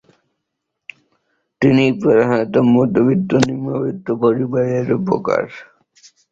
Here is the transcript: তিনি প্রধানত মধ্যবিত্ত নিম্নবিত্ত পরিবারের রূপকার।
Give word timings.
তিনি 1.61 1.85
প্রধানত 2.01 2.53
মধ্যবিত্ত 2.75 3.31
নিম্নবিত্ত 3.47 4.07
পরিবারের 4.21 4.83
রূপকার। 4.91 5.43